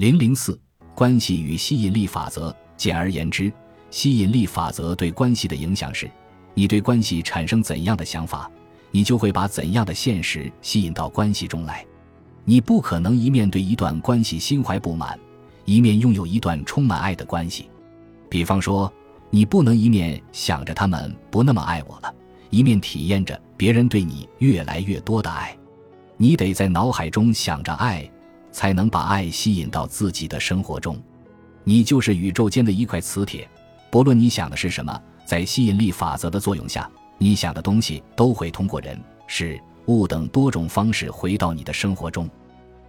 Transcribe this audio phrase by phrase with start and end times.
[0.00, 0.58] 零零四
[0.94, 2.56] 关系与吸引力法则。
[2.74, 3.52] 简而言之，
[3.90, 6.10] 吸引力法则对关系的影响是：
[6.54, 8.50] 你对关系产生怎样的想法，
[8.90, 11.84] 你就会把怎样的现实吸引到关系中来。
[12.46, 15.20] 你不可能一面对一段关系心怀不满，
[15.66, 17.68] 一面拥有一段充满爱的关系。
[18.30, 18.90] 比方说，
[19.28, 22.10] 你不能一面想着他们不那么爱我了，
[22.48, 25.54] 一面体验着别人对你越来越多的爱。
[26.16, 28.10] 你得在脑海中想着爱，
[28.52, 31.00] 才能把爱吸引到自己的生活中。
[31.64, 33.48] 你就是宇宙间的一块磁铁，
[33.90, 42.28] 不论你想的是什么，在吸引力法则的作用下，你想的东西都会通过人、事、物等多种方式回到你的生活中。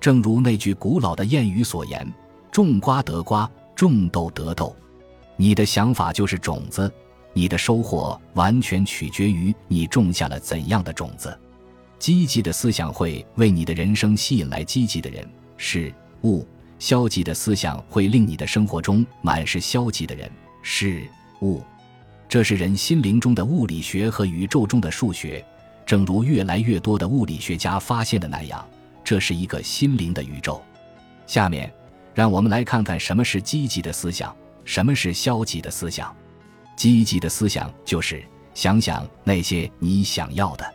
[0.00, 2.06] 正如那句古老的谚语所言
[2.52, 4.74] ：“种瓜得瓜，种豆得豆。”
[5.36, 6.92] 你的想法就是种子，
[7.32, 11.36] 你的收获完全取决于你种下了怎样的种子。
[11.98, 16.46] 积极的思想会为你的人生吸引来积极的人、事、物。
[16.78, 20.30] 消极的思想会令你的生活中满是消极的人、
[20.62, 21.02] 事
[21.42, 21.60] 物，
[22.28, 25.44] 这是人心灵中的物理学和宇宙中的数学。
[25.84, 28.64] 正如越来越多的物理学家发现的那样，
[29.02, 30.62] 这是一个心灵的宇宙。
[31.26, 31.68] 下面，
[32.14, 34.32] 让我们来看看什么是积极的思想，
[34.64, 36.14] 什么是消极的思想。
[36.76, 38.22] 积极的思想就是
[38.54, 40.74] 想想那些你想要的，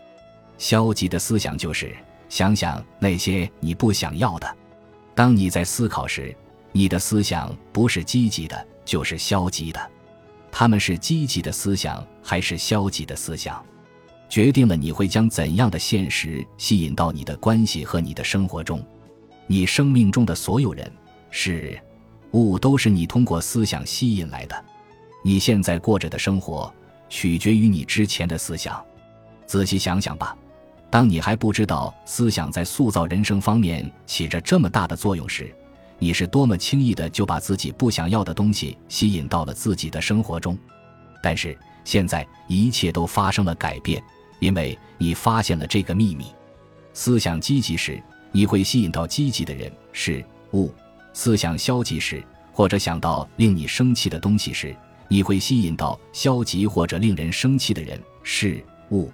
[0.57, 1.95] 消极的思想就是
[2.27, 4.57] 想想那些你不想要的。
[5.15, 6.35] 当你在思考时，
[6.71, 9.91] 你的思想不是积极的，就是消极的。
[10.51, 13.63] 他们是积极的思想还是消极的思想，
[14.29, 18.83] 决定了你会将怎样的现实吸引到你的关系和你的生活中。
[19.45, 20.91] 你生命中的所有人、
[21.29, 21.79] 事、
[22.31, 24.65] 物都是你通过思想吸引来的。
[25.23, 26.73] 你现在过着的生活，
[27.09, 28.83] 取决于你之前的思想。
[29.45, 30.35] 仔细想想吧。
[30.93, 35.51] 当你还不知道思想在塑造人生方面起着这么大的作用时，
[35.97, 40.55] 你是多么轻易的就把自己不想要的东西吸引到了自己的生活中。
[41.19, 44.03] 但是现在一切都发生了改变，
[44.37, 46.27] 因为你发现了这个秘密：
[46.93, 47.99] 思想积极时，
[48.31, 50.67] 你会吸引到积极的人、事物；
[51.11, 54.75] 思想消极时，或者想到令你生气的东西时，
[55.07, 59.11] 你会吸引到消极或者令人生气的人、事物。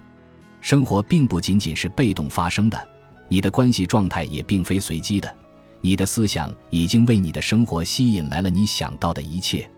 [0.60, 2.88] 生活并不仅仅是被动发生的，
[3.28, 5.34] 你的关系状态也并非随机的。
[5.80, 9.68] 你的思想已经为你的生活吸引来了你想到的一切。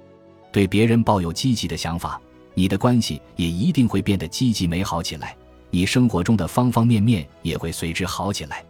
[0.50, 2.20] 对别人抱有积极的想法，
[2.54, 5.36] 你的关系也一定会变得积极美好起来。
[5.70, 8.64] 你生活中的方方面面也会随之好起来。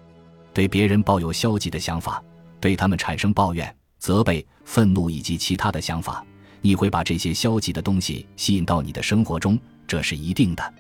[0.52, 2.22] 对别人抱有消极的想法，
[2.60, 6.24] 对他们产生抱怨、责备、愤怒以及其他的想法，
[6.60, 10.74] 你会把这些消极的东西吸引到你的生活中，这是一定的。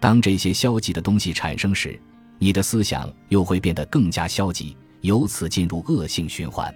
[0.00, 2.00] 当这些消极的东西产生时，
[2.38, 6.74] 你的思想又会变得更加消极，由此进入恶性循环。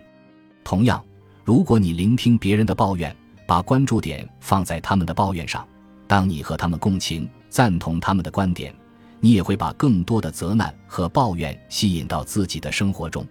[0.62, 1.02] 同样，
[1.42, 5.66] 如果你聆听别人的抱怨，把关注点放在他们的抱怨上，
[6.06, 8.74] 当你和他们共情、赞同他们的观点，
[9.20, 13.26] 你也会把更多的责难和抱怨吸引到自己的生活中。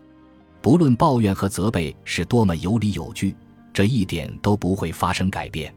[0.60, 3.36] 不论抱怨和责备是多么有理有据，
[3.72, 5.72] 这一点都不会发生改变。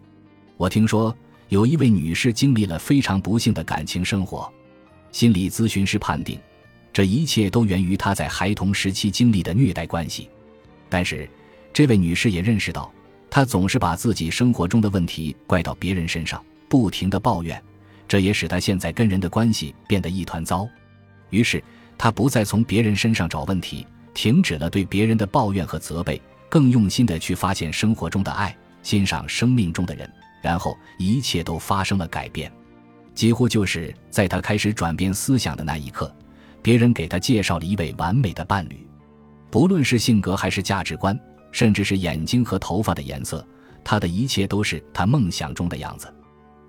[0.57, 1.15] 我听说。
[1.49, 4.53] 有一位女士经历了非常不幸的感情生活，
[5.13, 6.39] 心理咨询师判定，
[6.93, 10.29] 这一切都源于她在孩童时期经历的虐待关系。
[10.89, 11.29] 但是，
[11.73, 12.93] 这位女士也认识到，
[13.31, 17.63] 她总是把自己生活中的问题怪到别人身上，不停的抱怨，
[18.09, 20.69] 这也使她现在跟人的关系变得一团糟。
[21.31, 21.63] 于是，
[21.97, 30.11] 她不再从别人身上找问题，停止了对别人的抱怨和责备，更用心的去发现生活中的爱，欣赏生命中的人。
[30.47, 32.53] 然后一切都发生了改变，
[33.17, 36.15] 几乎就是在他开始转变思想的那一刻，
[36.63, 38.87] 别人给他介绍了一位完美的伴侣，
[39.51, 41.19] 不论是性格还是价值观，
[41.51, 43.45] 甚至是眼睛和头发的颜色，
[43.83, 46.07] 他的一切都是他梦想中的样子。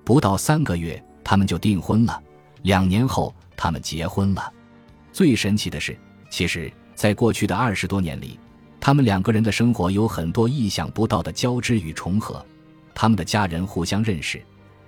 [0.03, 2.19] 不到三个月，他们就订婚了，
[2.63, 4.51] 两年后他们结婚了。
[5.11, 5.95] 最神奇的是，
[6.31, 8.39] 其实，在过去的二十多年里，
[8.79, 12.43] 他们两个人的生活有很多意想不到的交织与重合。
[12.99, 14.41] 他们的家人互相认识，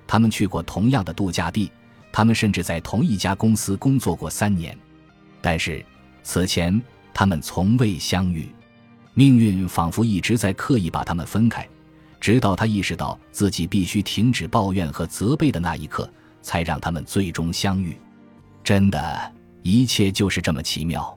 [0.08, 1.72] 他们去过同样的度假地，
[2.12, 4.76] 他们甚至在同一家公司工作过三年。
[5.42, 5.86] 但是
[6.24, 6.82] 此前
[7.14, 8.50] 他们从未相遇，
[9.14, 11.70] 命运仿佛一直在刻意把他们分开，
[12.20, 16.12] 直到他意识到自己必须停止抱怨和责备的那一刻，
[16.42, 17.96] 才让他们最终相遇。
[18.64, 21.16] 真的，一切就是这么奇妙。